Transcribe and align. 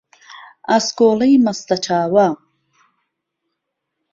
ئاسکۆڵهی 0.69 1.35
مهسته 1.45 1.75
چاوه 1.85 2.27